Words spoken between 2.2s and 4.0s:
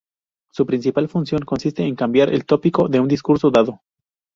el tópico de un discurso dado.